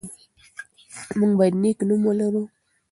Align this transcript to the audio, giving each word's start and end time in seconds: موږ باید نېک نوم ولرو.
موږ 1.19 1.31
باید 1.39 1.53
نېک 1.63 1.77
نوم 1.87 2.01
ولرو. 2.05 2.43